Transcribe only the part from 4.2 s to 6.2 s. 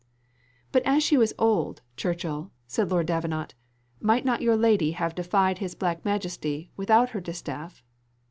not your lady have defied his black